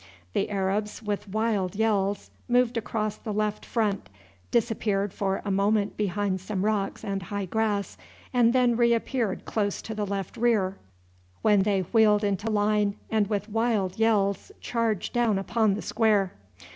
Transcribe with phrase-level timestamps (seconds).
[0.33, 4.09] The Arabs with wild yells moved across the left front,
[4.49, 7.99] disappeared for a minute behind some rocks and high grass,
[8.33, 10.75] and then reappeared close to the left rear,
[11.43, 16.31] when they wheeled into line, and with wild yells charged down upon the square.